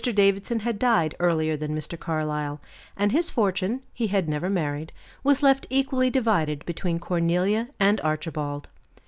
[0.03, 1.95] Davidson had died earlier than Mr.
[1.95, 2.59] Carlyle,
[2.97, 4.91] and his fortune he had never married
[5.23, 8.67] was left equally divided between Cornelia and Archibald.